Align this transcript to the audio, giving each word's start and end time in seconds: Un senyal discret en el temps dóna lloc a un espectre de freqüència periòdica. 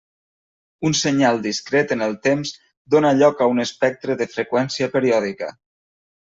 Un 0.87 0.95
senyal 0.99 1.41
discret 1.43 1.93
en 1.95 2.01
el 2.05 2.15
temps 2.27 2.53
dóna 2.95 3.11
lloc 3.19 3.45
a 3.45 3.49
un 3.53 3.65
espectre 3.65 4.17
de 4.23 4.29
freqüència 4.33 4.91
periòdica. 4.97 5.53